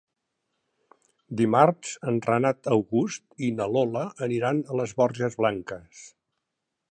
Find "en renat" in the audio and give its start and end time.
2.11-2.71